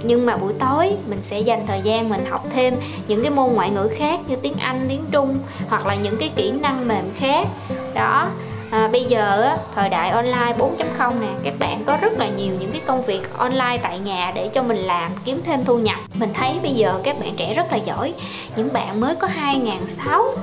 Nhưng 0.03 0.27
mà 0.27 0.37
buổi 0.37 0.53
tối 0.53 0.97
mình 1.09 1.23
sẽ 1.23 1.41
dành 1.41 1.67
thời 1.67 1.81
gian 1.83 2.09
mình 2.09 2.25
học 2.31 2.45
thêm 2.55 2.75
những 3.09 3.23
cái 3.23 3.31
môn 3.31 3.53
ngoại 3.53 3.71
ngữ 3.71 3.89
khác 3.97 4.21
như 4.29 4.37
tiếng 4.37 4.57
anh, 4.59 4.87
tiếng 4.89 5.05
trung, 5.11 5.39
hoặc 5.69 5.87
là 5.87 5.95
những 5.95 6.17
cái 6.17 6.31
kỹ 6.37 6.51
năng 6.51 6.89
mềm 6.89 7.05
khác. 7.17 7.49
Đó 7.95 8.29
à, 8.75 8.89
bây 8.93 9.05
giờ 9.05 9.57
thời 9.75 9.89
đại 9.89 10.11
online 10.11 10.55
4.0 10.59 11.21
nè 11.21 11.27
các 11.45 11.55
bạn 11.59 11.85
có 11.87 11.97
rất 11.97 12.19
là 12.19 12.29
nhiều 12.29 12.55
những 12.61 12.73
cái 12.73 12.81
công 12.87 13.03
việc 13.03 13.21
online 13.39 13.79
tại 13.83 13.99
nhà 13.99 14.33
để 14.35 14.49
cho 14.49 14.63
mình 14.63 14.77
làm 14.77 15.13
kiếm 15.25 15.41
thêm 15.45 15.65
thu 15.65 15.79
nhập. 15.79 15.97
Mình 16.15 16.31
thấy 16.35 16.55
bây 16.63 16.73
giờ 16.73 17.01
các 17.05 17.21
bạn 17.21 17.35
trẻ 17.37 17.55
rất 17.55 17.73
là 17.73 17.77
giỏi. 17.77 18.15
Những 18.57 18.73
bạn 18.73 19.01
mới 19.01 19.15
có 19.15 19.27
2006 19.27 20.35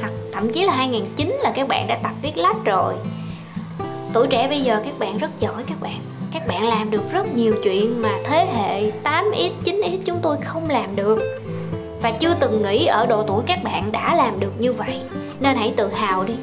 hoặc 0.00 0.12
thậm 0.32 0.52
chí 0.52 0.62
là 0.62 0.72
2009 0.76 1.36
là 1.40 1.52
các 1.54 1.68
bạn 1.68 1.86
đã 1.86 1.98
tập 2.02 2.12
viết 2.22 2.38
lách 2.38 2.64
rồi. 2.64 2.94
Tuổi 4.12 4.26
trẻ 4.26 4.48
bây 4.48 4.60
giờ 4.60 4.80
các 4.84 4.98
bạn 4.98 5.18
rất 5.18 5.30
giỏi 5.40 5.64
các 5.68 5.80
bạn. 5.80 5.98
Các 6.32 6.46
bạn 6.46 6.64
làm 6.64 6.90
được 6.90 7.12
rất 7.12 7.34
nhiều 7.34 7.54
chuyện 7.64 8.02
mà 8.02 8.12
thế 8.24 8.46
hệ 8.54 8.90
8x, 9.04 9.50
9x 9.64 9.98
chúng 10.04 10.18
tôi 10.22 10.36
không 10.44 10.70
làm 10.70 10.96
được. 10.96 11.40
Và 12.02 12.10
chưa 12.10 12.34
từng 12.40 12.62
nghĩ 12.62 12.86
ở 12.86 13.06
độ 13.06 13.22
tuổi 13.22 13.42
các 13.46 13.62
bạn 13.62 13.92
đã 13.92 14.14
làm 14.14 14.40
được 14.40 14.52
như 14.58 14.72
vậy. 14.72 15.00
Nên 15.40 15.56
hãy 15.56 15.74
tự 15.76 15.92
hào 15.92 16.24
đi 16.24 16.34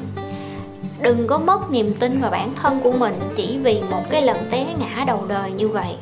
đừng 1.04 1.26
có 1.26 1.38
mất 1.38 1.70
niềm 1.70 1.94
tin 2.00 2.20
vào 2.20 2.30
bản 2.30 2.54
thân 2.54 2.80
của 2.80 2.92
mình 2.92 3.14
chỉ 3.36 3.58
vì 3.58 3.80
một 3.90 4.02
cái 4.10 4.22
lần 4.22 4.36
té 4.50 4.66
ngã 4.78 5.04
đầu 5.06 5.24
đời 5.28 5.52
như 5.52 5.68
vậy. 5.68 5.96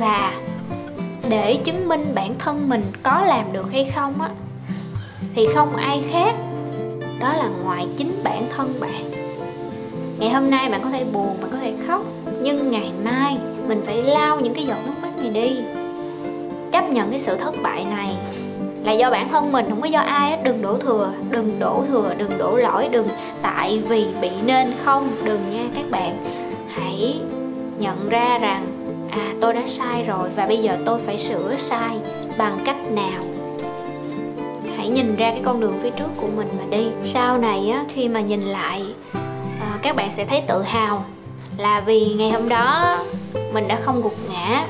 Và 0.00 0.34
để 1.28 1.56
chứng 1.64 1.88
minh 1.88 2.12
bản 2.14 2.34
thân 2.38 2.68
mình 2.68 2.82
có 3.02 3.20
làm 3.20 3.52
được 3.52 3.72
hay 3.72 3.90
không 3.94 4.20
á, 4.20 4.28
thì 5.34 5.46
không 5.54 5.76
ai 5.76 6.02
khác 6.10 6.34
đó 7.20 7.32
là 7.32 7.48
ngoài 7.62 7.86
chính 7.96 8.20
bản 8.24 8.46
thân 8.56 8.74
bạn. 8.80 9.10
Ngày 10.18 10.30
hôm 10.30 10.50
nay 10.50 10.70
bạn 10.70 10.80
có 10.84 10.90
thể 10.90 11.04
buồn, 11.12 11.36
bạn 11.40 11.50
có 11.52 11.58
thể 11.58 11.74
khóc, 11.86 12.02
nhưng 12.42 12.70
ngày 12.70 12.90
mai 13.04 13.36
mình 13.68 13.82
phải 13.86 14.02
lau 14.02 14.40
những 14.40 14.54
cái 14.54 14.66
giọt 14.66 14.78
nước 14.86 14.92
mắt 15.02 15.10
này 15.16 15.30
đi. 15.30 15.58
Chấp 16.72 16.90
nhận 16.90 17.10
cái 17.10 17.20
sự 17.20 17.36
thất 17.36 17.54
bại 17.62 17.84
này 17.84 18.16
là 18.84 18.92
do 18.92 19.10
bản 19.10 19.28
thân 19.28 19.52
mình 19.52 19.66
không 19.70 19.80
có 19.80 19.88
do 19.88 20.00
ai 20.00 20.30
hết. 20.30 20.38
Đừng 20.44 20.62
đổ 20.62 20.78
thừa 20.78 21.12
đừng 21.30 21.58
đổ 21.58 21.84
thừa 21.88 22.14
đừng 22.18 22.38
đổ 22.38 22.56
lỗi 22.56 22.88
đừng 22.90 23.08
tại 23.42 23.82
vì 23.88 24.06
bị 24.20 24.30
nên 24.44 24.72
không. 24.84 25.10
Đừng 25.24 25.40
nha 25.50 25.64
các 25.74 25.90
bạn. 25.90 26.24
Hãy 26.68 27.20
nhận 27.78 28.08
ra 28.08 28.38
rằng 28.38 28.66
à 29.10 29.32
tôi 29.40 29.52
đã 29.52 29.62
sai 29.66 30.04
rồi 30.04 30.28
và 30.36 30.46
bây 30.46 30.58
giờ 30.58 30.76
tôi 30.86 31.00
phải 31.00 31.18
sửa 31.18 31.54
sai 31.58 31.96
bằng 32.38 32.58
cách 32.64 32.76
nào? 32.90 33.22
Hãy 34.76 34.88
nhìn 34.88 35.14
ra 35.14 35.30
cái 35.30 35.42
con 35.44 35.60
đường 35.60 35.74
phía 35.82 35.90
trước 35.90 36.08
của 36.16 36.28
mình 36.36 36.48
mà 36.58 36.64
đi. 36.76 36.86
Sau 37.02 37.38
này 37.38 37.70
á, 37.70 37.84
khi 37.94 38.08
mà 38.08 38.20
nhìn 38.20 38.42
lại 38.42 38.82
à, 39.60 39.78
các 39.82 39.96
bạn 39.96 40.10
sẽ 40.10 40.24
thấy 40.24 40.42
tự 40.46 40.62
hào 40.62 41.04
là 41.58 41.80
vì 41.80 42.14
ngày 42.18 42.30
hôm 42.30 42.48
đó 42.48 42.98
mình 43.52 43.68
đã 43.68 43.78
không 43.82 44.02
gục 44.02 44.14
ngã 44.32 44.64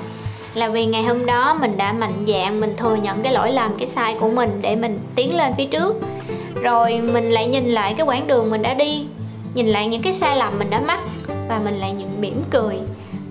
là 0.54 0.68
vì 0.68 0.86
ngày 0.86 1.02
hôm 1.02 1.26
đó 1.26 1.56
mình 1.60 1.76
đã 1.76 1.92
mạnh 1.92 2.24
dạn 2.26 2.60
mình 2.60 2.74
thừa 2.76 2.94
nhận 2.94 3.22
cái 3.22 3.32
lỗi 3.32 3.52
lầm 3.52 3.78
cái 3.78 3.86
sai 3.86 4.16
của 4.20 4.28
mình 4.28 4.58
để 4.62 4.76
mình 4.76 4.98
tiến 5.14 5.36
lên 5.36 5.52
phía 5.56 5.64
trước. 5.64 5.96
Rồi 6.62 7.00
mình 7.12 7.30
lại 7.30 7.46
nhìn 7.46 7.64
lại 7.66 7.94
cái 7.98 8.06
quãng 8.06 8.26
đường 8.26 8.50
mình 8.50 8.62
đã 8.62 8.74
đi 8.74 9.04
nhìn 9.54 9.66
lại 9.66 9.88
những 9.88 10.02
cái 10.02 10.14
sai 10.14 10.36
lầm 10.36 10.58
mình 10.58 10.70
đã 10.70 10.80
mắc 10.80 11.00
và 11.48 11.60
mình 11.64 11.74
lại 11.74 11.92
nhìn 11.92 12.08
mỉm 12.20 12.42
cười. 12.50 12.78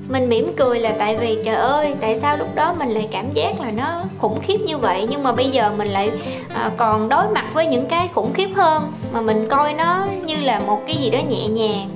Mình 0.10 0.30
mỉm 0.30 0.54
cười 0.58 0.80
là 0.80 0.94
tại 1.00 1.18
vì 1.18 1.38
trời 1.46 1.56
ơi 1.56 1.96
tại 2.02 2.20
sao 2.20 2.38
lúc 2.38 2.56
đó 2.56 2.76
mình 2.80 2.90
lại 2.90 3.08
cảm 3.12 3.30
giác 3.30 3.62
là 3.62 3.72
nó 3.72 4.04
khủng 4.18 4.40
khiếp 4.42 4.58
như 4.58 4.78
vậy? 4.78 5.08
Nhưng 5.10 5.24
mà 5.24 5.32
bây 5.32 5.50
giờ 5.50 5.72
mình 5.78 5.88
lại 5.88 6.12
à, 6.54 6.72
còn 6.78 7.10
đối 7.10 7.28
mặt 7.30 7.46
với 7.54 7.68
những 7.68 7.88
cái 7.88 8.08
khủng 8.08 8.34
khiếp 8.34 8.50
hơn 8.56 8.92
mà 9.14 9.22
mình 9.22 9.48
coi 9.50 9.74
nó 9.74 10.08
như 10.26 10.36
là 10.36 10.60
một 10.60 10.82
cái 10.88 10.96
gì 10.96 11.10
đó 11.10 11.20
nhẹ 11.30 11.48
nhàng. 11.48 11.90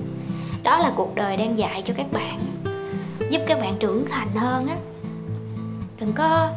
Đó 0.63 0.77
là 0.77 0.91
cuộc 0.95 1.15
đời 1.15 1.37
đang 1.37 1.57
dạy 1.57 1.81
cho 1.85 1.93
các 1.97 2.11
bạn 2.11 2.39
giúp 3.29 3.41
các 3.47 3.59
bạn 3.59 3.73
trưởng 3.79 4.05
thành 4.09 4.27
hơn 4.35 4.67
á 4.67 4.75
đừng 5.99 6.13
có 6.13 6.51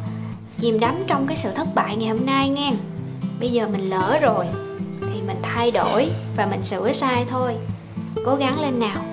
chìm 0.57 0.79
đắm 0.79 0.95
trong 1.07 1.27
cái 1.27 1.37
sự 1.37 1.51
thất 1.51 1.67
bại 1.75 1.95
ngày 1.95 2.09
hôm 2.09 2.25
nay 2.25 2.49
nghe. 2.49 2.73
Bây 3.39 3.51
giờ 3.51 3.67
mình 3.67 3.89
lỡ 3.89 4.19
rồi, 4.21 4.45
thì 5.01 5.21
mình 5.27 5.37
thay 5.41 5.71
đổi 5.71 6.09
và 6.37 6.45
mình 6.45 6.63
sửa 6.63 6.91
sai 6.91 7.25
thôi. 7.27 7.55
Cố 8.25 8.35
gắng 8.35 8.61
lên 8.61 8.79
nào. 8.79 9.05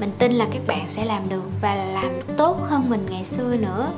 Mình 0.00 0.10
tin 0.18 0.32
là 0.32 0.46
các 0.52 0.66
bạn 0.66 0.88
sẽ 0.88 1.04
làm 1.04 1.28
được 1.28 1.42
và 1.60 1.74
làm 1.74 2.10
tốt 2.36 2.60
hơn 2.68 2.90
mình 2.90 3.06
ngày 3.10 3.24
xưa 3.24 3.56
nữa. 3.56 3.90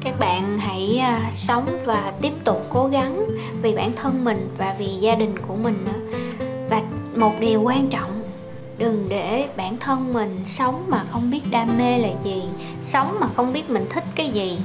Các 0.00 0.18
bạn 0.18 0.58
hãy 0.58 0.98
à, 0.98 1.30
sống 1.32 1.66
và 1.84 2.12
tiếp 2.22 2.32
tục 2.44 2.66
cố 2.70 2.86
gắng 2.86 3.26
vì 3.62 3.74
bản 3.74 3.92
thân 3.96 4.24
mình 4.24 4.48
và 4.58 4.74
vì 4.78 4.86
gia 4.86 5.14
đình 5.14 5.34
của 5.48 5.56
mình 5.56 5.84
nữa. 5.84 6.16
Và 6.70 6.82
một 7.16 7.32
điều 7.40 7.62
quan 7.62 7.88
trọng 7.88 8.19
đừng 8.80 9.06
để 9.08 9.48
bản 9.56 9.76
thân 9.78 10.12
mình 10.12 10.40
sống 10.44 10.84
mà 10.88 11.04
không 11.10 11.30
biết 11.30 11.40
đam 11.50 11.78
mê 11.78 11.98
là 11.98 12.08
gì 12.24 12.42
sống 12.82 13.16
mà 13.20 13.26
không 13.36 13.52
biết 13.52 13.70
mình 13.70 13.86
thích 13.90 14.04
cái 14.14 14.28
gì. 14.28 14.58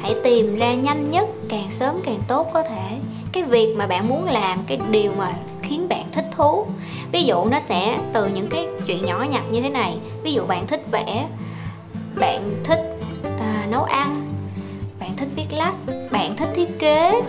Hãy 0.00 0.14
tìm 0.24 0.56
ra 0.56 0.74
nhanh 0.74 1.10
nhất 1.10 1.28
càng 1.48 1.70
sớm 1.70 1.94
càng 2.04 2.20
tốt 2.28 2.50
có 2.52 2.62
thể. 2.62 2.98
Cái 3.32 3.42
việc 3.42 3.74
mà 3.76 3.86
bạn 3.86 4.08
muốn 4.08 4.24
làm 4.24 4.64
cái 4.66 4.78
điều 4.90 5.12
mà 5.18 5.34
khiến 5.62 5.88
bạn 5.88 6.04
thích 6.12 6.26
thú. 6.36 6.66
Ví 7.12 7.24
dụ 7.24 7.44
nó 7.44 7.60
sẽ 7.60 7.98
từ 8.12 8.26
những 8.26 8.46
cái 8.46 8.68
chuyện 8.86 9.04
nhỏ 9.04 9.26
nhặt 9.30 9.42
như 9.50 9.62
thế 9.62 9.70
này. 9.70 9.96
Ví 10.22 10.32
dụ 10.32 10.46
bạn 10.46 10.66
thích 10.66 10.82
vẽ 10.90 11.26
bạn 12.20 12.54
thích 12.64 12.80
à, 13.40 13.66
nấu 13.70 13.82
ăn 13.82 14.16
bạn 15.00 15.16
thích 15.16 15.28
viết 15.36 15.46
lách 15.52 15.74
bạn 16.10 16.36
thích 16.36 16.48
thiết 16.54 16.78
kế 16.78 17.22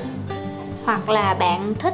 hoặc 0.85 1.09
là 1.09 1.33
bạn 1.33 1.73
thích 1.79 1.93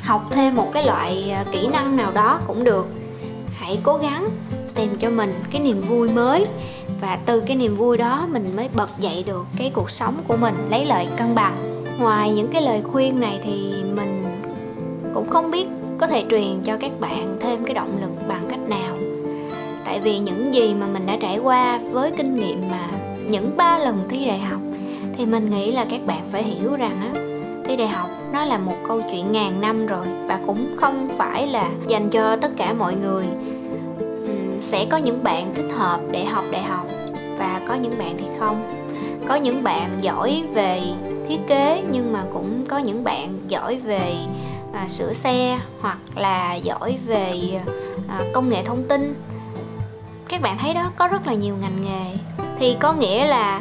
học 0.00 0.22
thêm 0.30 0.54
một 0.54 0.70
cái 0.72 0.86
loại 0.86 1.30
à, 1.30 1.44
kỹ 1.52 1.66
năng 1.66 1.96
nào 1.96 2.12
đó 2.12 2.40
cũng 2.46 2.64
được 2.64 3.03
hãy 3.64 3.78
cố 3.82 3.96
gắng 3.96 4.28
tìm 4.74 4.96
cho 4.98 5.10
mình 5.10 5.34
cái 5.52 5.60
niềm 5.60 5.80
vui 5.80 6.08
mới. 6.08 6.46
Và 7.00 7.18
từ 7.26 7.40
cái 7.40 7.56
niềm 7.56 7.76
vui 7.76 7.96
đó 7.96 8.26
mình 8.30 8.56
mới 8.56 8.68
bật 8.74 8.90
dậy 8.98 9.24
được 9.26 9.46
cái 9.56 9.70
cuộc 9.74 9.90
sống 9.90 10.14
của 10.28 10.36
mình, 10.36 10.54
lấy 10.70 10.86
lại 10.86 11.08
cân 11.16 11.34
bằng. 11.34 11.84
Ngoài 11.98 12.32
những 12.34 12.48
cái 12.52 12.62
lời 12.62 12.82
khuyên 12.82 13.20
này 13.20 13.40
thì 13.44 13.74
mình 13.96 14.24
cũng 15.14 15.30
không 15.30 15.50
biết 15.50 15.66
có 15.98 16.06
thể 16.06 16.24
truyền 16.30 16.60
cho 16.64 16.76
các 16.80 17.00
bạn 17.00 17.36
thêm 17.40 17.64
cái 17.64 17.74
động 17.74 17.98
lực 18.00 18.28
bằng 18.28 18.46
cách 18.50 18.68
nào. 18.68 18.96
Tại 19.84 20.00
vì 20.00 20.18
những 20.18 20.54
gì 20.54 20.74
mà 20.74 20.86
mình 20.86 21.06
đã 21.06 21.16
trải 21.20 21.38
qua 21.38 21.80
với 21.92 22.10
kinh 22.10 22.36
nghiệm 22.36 22.70
mà 22.70 22.88
những 23.28 23.56
ba 23.56 23.78
lần 23.78 24.06
thi 24.08 24.26
đại 24.26 24.38
học 24.38 24.60
thì 25.16 25.26
mình 25.26 25.50
nghĩ 25.50 25.72
là 25.72 25.86
các 25.90 26.06
bạn 26.06 26.20
phải 26.32 26.42
hiểu 26.42 26.76
rằng 26.76 26.96
á, 27.02 27.20
thi 27.64 27.76
đại 27.76 27.88
học 27.88 28.08
nó 28.32 28.44
là 28.44 28.58
một 28.58 28.76
câu 28.88 29.00
chuyện 29.10 29.32
ngàn 29.32 29.60
năm 29.60 29.86
rồi 29.86 30.06
và 30.26 30.40
cũng 30.46 30.76
không 30.76 31.08
phải 31.16 31.46
là 31.46 31.70
dành 31.86 32.10
cho 32.10 32.36
tất 32.36 32.50
cả 32.56 32.72
mọi 32.72 32.94
người 32.94 33.26
sẽ 34.64 34.86
có 34.90 34.96
những 34.96 35.24
bạn 35.24 35.54
thích 35.54 35.70
hợp 35.76 36.00
để 36.10 36.24
học 36.24 36.44
đại 36.50 36.62
học 36.62 36.86
và 37.38 37.60
có 37.68 37.74
những 37.74 37.98
bạn 37.98 38.14
thì 38.18 38.24
không. 38.38 38.86
Có 39.28 39.34
những 39.34 39.62
bạn 39.62 39.90
giỏi 40.00 40.44
về 40.54 40.82
thiết 41.28 41.38
kế 41.48 41.82
nhưng 41.90 42.12
mà 42.12 42.24
cũng 42.32 42.64
có 42.68 42.78
những 42.78 43.04
bạn 43.04 43.38
giỏi 43.48 43.76
về 43.76 44.14
à, 44.72 44.88
sửa 44.88 45.12
xe 45.12 45.60
hoặc 45.80 45.98
là 46.14 46.54
giỏi 46.54 46.98
về 47.06 47.60
à, 48.08 48.20
công 48.32 48.48
nghệ 48.48 48.64
thông 48.64 48.84
tin. 48.88 49.14
Các 50.28 50.40
bạn 50.40 50.58
thấy 50.58 50.74
đó 50.74 50.90
có 50.96 51.08
rất 51.08 51.26
là 51.26 51.34
nhiều 51.34 51.56
ngành 51.60 51.84
nghề. 51.84 52.18
Thì 52.58 52.76
có 52.80 52.92
nghĩa 52.92 53.26
là 53.26 53.60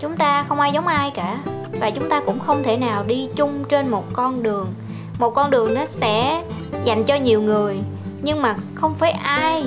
chúng 0.00 0.16
ta 0.16 0.44
không 0.48 0.60
ai 0.60 0.72
giống 0.72 0.86
ai 0.86 1.10
cả 1.10 1.38
và 1.80 1.90
chúng 1.90 2.08
ta 2.08 2.20
cũng 2.20 2.40
không 2.40 2.62
thể 2.62 2.76
nào 2.76 3.04
đi 3.04 3.28
chung 3.36 3.64
trên 3.68 3.88
một 3.88 4.04
con 4.12 4.42
đường. 4.42 4.66
Một 5.18 5.30
con 5.30 5.50
đường 5.50 5.74
nó 5.74 5.84
sẽ 5.86 6.42
dành 6.84 7.04
cho 7.04 7.14
nhiều 7.14 7.42
người 7.42 7.78
nhưng 8.22 8.42
mà 8.42 8.56
không 8.74 8.94
phải 8.94 9.10
ai 9.12 9.64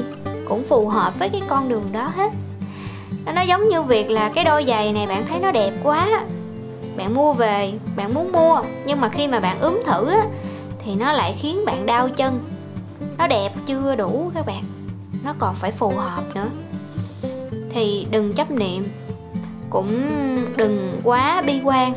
cũng 0.50 0.64
phù 0.64 0.90
hợp 0.90 1.20
với 1.20 1.30
cái 1.30 1.42
con 1.48 1.70
đường 1.70 1.90
đó 1.92 2.12
hết. 2.16 2.32
Nó 3.36 3.42
giống 3.42 3.68
như 3.68 3.82
việc 3.82 4.12
là 4.12 4.32
cái 4.36 4.44
đôi 4.44 4.66
giày 4.68 4.94
này 4.94 5.08
bạn 5.08 5.26
thấy 5.28 5.40
nó 5.40 5.52
đẹp 5.52 5.72
quá. 5.84 6.26
Bạn 6.98 7.16
mua 7.16 7.34
về 7.34 7.74
bạn 7.96 8.14
muốn 8.14 8.32
mua 8.32 8.62
nhưng 8.86 9.02
mà 9.02 9.10
khi 9.10 9.28
mà 9.28 9.40
bạn 9.40 9.60
ướm 9.60 9.80
thử 9.86 10.10
á, 10.10 10.26
thì 10.86 10.96
nó 10.96 11.12
lại 11.12 11.36
khiến 11.40 11.66
bạn 11.66 11.86
đau 11.86 12.10
chân. 12.10 12.40
Nó 13.18 13.28
đẹp 13.28 13.50
chưa 13.66 13.96
đủ 13.96 14.32
các 14.36 14.46
bạn. 14.46 14.64
Nó 15.24 15.34
còn 15.40 15.56
phải 15.56 15.72
phù 15.72 15.90
hợp 15.90 16.24
nữa. 16.36 16.48
Thì 17.70 18.08
đừng 18.12 18.34
chấp 18.34 18.52
niệm. 18.52 18.88
Cũng 19.70 20.10
đừng 20.56 21.02
quá 21.04 21.42
bi 21.42 21.62
quan. 21.64 21.94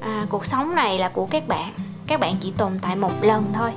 À, 0.00 0.26
cuộc 0.30 0.44
sống 0.44 0.74
này 0.74 0.98
là 0.98 1.08
của 1.08 1.26
các 1.26 1.48
bạn. 1.48 1.72
Các 2.06 2.20
bạn 2.20 2.36
chỉ 2.40 2.52
tồn 2.56 2.78
tại 2.82 2.96
một 2.96 3.12
lần 3.22 3.52
thôi. 3.54 3.70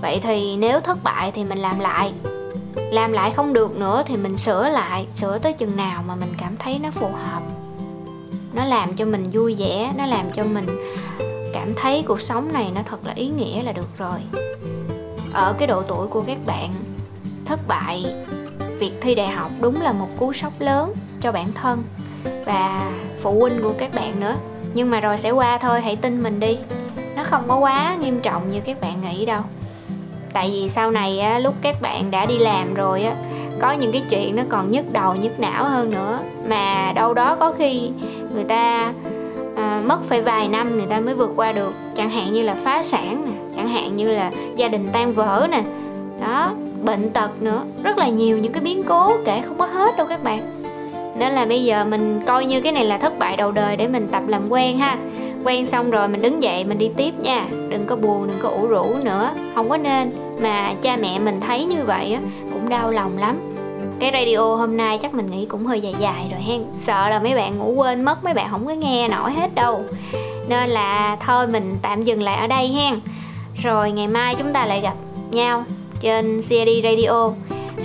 Vậy 0.00 0.20
thì 0.22 0.56
nếu 0.56 0.80
thất 0.80 0.98
bại 1.02 1.32
thì 1.32 1.44
mình 1.44 1.58
làm 1.58 1.78
lại 1.78 2.12
làm 2.76 3.12
lại 3.12 3.30
không 3.30 3.52
được 3.52 3.76
nữa 3.76 4.02
thì 4.06 4.16
mình 4.16 4.36
sửa 4.36 4.68
lại, 4.68 5.06
sửa 5.14 5.38
tới 5.38 5.52
chừng 5.52 5.76
nào 5.76 6.04
mà 6.06 6.14
mình 6.14 6.32
cảm 6.38 6.56
thấy 6.56 6.78
nó 6.78 6.90
phù 6.90 7.06
hợp. 7.06 7.42
Nó 8.54 8.64
làm 8.64 8.94
cho 8.94 9.04
mình 9.04 9.30
vui 9.32 9.56
vẻ, 9.58 9.92
nó 9.96 10.06
làm 10.06 10.30
cho 10.32 10.44
mình 10.44 10.66
cảm 11.54 11.74
thấy 11.74 12.04
cuộc 12.08 12.20
sống 12.20 12.52
này 12.52 12.70
nó 12.74 12.80
thật 12.86 13.06
là 13.06 13.12
ý 13.12 13.28
nghĩa 13.28 13.62
là 13.62 13.72
được 13.72 13.88
rồi. 13.98 14.18
Ở 15.32 15.54
cái 15.58 15.66
độ 15.66 15.82
tuổi 15.82 16.06
của 16.06 16.22
các 16.26 16.38
bạn 16.46 16.74
thất 17.44 17.68
bại, 17.68 18.14
việc 18.78 18.92
thi 19.00 19.14
đại 19.14 19.28
học 19.28 19.50
đúng 19.60 19.82
là 19.82 19.92
một 19.92 20.08
cú 20.18 20.32
sốc 20.32 20.52
lớn 20.58 20.94
cho 21.20 21.32
bản 21.32 21.52
thân 21.52 21.82
và 22.44 22.90
phụ 23.20 23.40
huynh 23.40 23.62
của 23.62 23.72
các 23.78 23.90
bạn 23.94 24.20
nữa. 24.20 24.36
Nhưng 24.74 24.90
mà 24.90 25.00
rồi 25.00 25.18
sẽ 25.18 25.30
qua 25.30 25.58
thôi, 25.58 25.80
hãy 25.80 25.96
tin 25.96 26.22
mình 26.22 26.40
đi. 26.40 26.58
Nó 27.16 27.24
không 27.24 27.44
có 27.48 27.56
quá 27.56 27.96
nghiêm 28.00 28.20
trọng 28.20 28.50
như 28.50 28.60
các 28.60 28.80
bạn 28.80 29.00
nghĩ 29.00 29.26
đâu 29.26 29.42
tại 30.32 30.50
vì 30.52 30.68
sau 30.68 30.90
này 30.90 31.18
á, 31.18 31.38
lúc 31.38 31.54
các 31.62 31.82
bạn 31.82 32.10
đã 32.10 32.26
đi 32.26 32.38
làm 32.38 32.74
rồi 32.74 33.02
á 33.02 33.14
có 33.60 33.72
những 33.72 33.92
cái 33.92 34.02
chuyện 34.08 34.36
nó 34.36 34.42
còn 34.48 34.70
nhức 34.70 34.92
đầu 34.92 35.14
nhức 35.14 35.40
não 35.40 35.64
hơn 35.64 35.90
nữa. 35.90 36.18
Mà 36.48 36.92
đâu 36.94 37.14
đó 37.14 37.36
có 37.40 37.52
khi 37.58 37.90
người 38.34 38.44
ta 38.44 38.92
à, 39.56 39.82
mất 39.86 39.98
phải 40.04 40.22
vài 40.22 40.48
năm 40.48 40.76
người 40.76 40.86
ta 40.86 41.00
mới 41.00 41.14
vượt 41.14 41.32
qua 41.36 41.52
được. 41.52 41.72
Chẳng 41.96 42.10
hạn 42.10 42.32
như 42.32 42.42
là 42.42 42.54
phá 42.54 42.82
sản 42.82 43.22
nè 43.26 43.32
chẳng 43.56 43.68
hạn 43.68 43.96
như 43.96 44.14
là 44.14 44.30
gia 44.56 44.68
đình 44.68 44.88
tan 44.92 45.12
vỡ 45.12 45.46
nè. 45.50 45.62
Đó 46.20 46.52
bệnh 46.82 47.10
tật 47.10 47.42
nữa. 47.42 47.62
Rất 47.82 47.98
là 47.98 48.08
nhiều 48.08 48.38
những 48.38 48.52
cái 48.52 48.62
biến 48.62 48.82
cố 48.82 49.12
kể 49.24 49.42
không 49.48 49.58
có 49.58 49.66
hết 49.66 49.96
đâu 49.96 50.06
các 50.06 50.24
bạn. 50.24 50.62
Nên 51.16 51.32
là 51.32 51.46
bây 51.46 51.64
giờ 51.64 51.84
mình 51.84 52.20
coi 52.26 52.46
như 52.46 52.60
cái 52.60 52.72
này 52.72 52.84
là 52.84 52.98
thất 52.98 53.18
bại 53.18 53.36
đầu 53.36 53.52
đời 53.52 53.76
để 53.76 53.88
mình 53.88 54.08
tập 54.12 54.22
làm 54.26 54.48
quen 54.48 54.78
ha 54.78 54.96
quen 55.44 55.66
xong 55.66 55.90
rồi 55.90 56.08
mình 56.08 56.22
đứng 56.22 56.42
dậy 56.42 56.64
mình 56.64 56.78
đi 56.78 56.90
tiếp 56.96 57.14
nha. 57.20 57.46
Đừng 57.70 57.84
có 57.86 57.96
buồn, 57.96 58.28
đừng 58.28 58.38
có 58.42 58.48
ủ 58.48 58.66
rũ 58.66 58.96
nữa. 59.02 59.30
Không 59.54 59.68
có 59.70 59.76
nên. 59.76 60.12
Mà 60.42 60.74
cha 60.82 60.96
mẹ 60.96 61.18
mình 61.18 61.40
thấy 61.40 61.64
như 61.64 61.84
vậy 61.84 62.12
á, 62.12 62.20
cũng 62.52 62.68
đau 62.68 62.90
lòng 62.90 63.18
lắm. 63.18 63.40
Cái 64.00 64.10
radio 64.12 64.56
hôm 64.56 64.76
nay 64.76 64.98
chắc 65.02 65.14
mình 65.14 65.30
nghĩ 65.30 65.46
cũng 65.46 65.66
hơi 65.66 65.80
dài 65.80 65.94
dài 66.00 66.28
rồi 66.32 66.40
hen. 66.40 66.62
Sợ 66.78 67.08
là 67.08 67.20
mấy 67.22 67.34
bạn 67.34 67.58
ngủ 67.58 67.72
quên 67.72 68.02
mất, 68.02 68.24
mấy 68.24 68.34
bạn 68.34 68.48
không 68.50 68.66
có 68.66 68.72
nghe 68.72 69.08
nổi 69.08 69.32
hết 69.32 69.54
đâu. 69.54 69.84
Nên 70.48 70.70
là 70.70 71.16
thôi 71.20 71.46
mình 71.46 71.76
tạm 71.82 72.02
dừng 72.02 72.22
lại 72.22 72.36
ở 72.36 72.46
đây 72.46 72.68
hen. 72.68 73.00
Rồi 73.62 73.92
ngày 73.92 74.08
mai 74.08 74.34
chúng 74.34 74.52
ta 74.52 74.66
lại 74.66 74.80
gặp 74.80 74.94
nhau 75.30 75.64
trên 76.00 76.40
CRD 76.40 76.84
Radio 76.84 77.30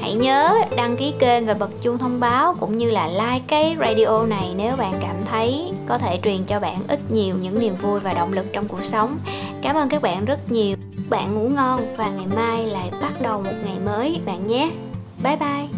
hãy 0.07 0.15
nhớ 0.15 0.63
đăng 0.75 0.97
ký 0.97 1.13
kênh 1.19 1.45
và 1.45 1.53
bật 1.53 1.69
chuông 1.81 1.97
thông 1.97 2.19
báo 2.19 2.55
cũng 2.59 2.77
như 2.77 2.91
là 2.91 3.07
like 3.07 3.45
cái 3.47 3.75
radio 3.79 4.25
này 4.25 4.53
nếu 4.55 4.75
bạn 4.75 4.93
cảm 5.01 5.15
thấy 5.25 5.71
có 5.87 5.97
thể 5.97 6.19
truyền 6.23 6.43
cho 6.43 6.59
bạn 6.59 6.79
ít 6.87 6.99
nhiều 7.11 7.35
những 7.41 7.59
niềm 7.59 7.75
vui 7.75 7.99
và 7.99 8.13
động 8.13 8.33
lực 8.33 8.45
trong 8.53 8.67
cuộc 8.67 8.83
sống. 8.83 9.17
Cảm 9.61 9.75
ơn 9.75 9.89
các 9.89 10.01
bạn 10.01 10.25
rất 10.25 10.51
nhiều. 10.51 10.77
Bạn 11.09 11.35
ngủ 11.35 11.49
ngon 11.49 11.95
và 11.97 12.09
ngày 12.09 12.27
mai 12.35 12.63
lại 12.63 12.91
bắt 13.01 13.21
đầu 13.21 13.41
một 13.41 13.53
ngày 13.65 13.79
mới, 13.85 14.21
bạn 14.25 14.47
nhé. 14.47 14.71
Bye 15.23 15.35
bye. 15.35 15.76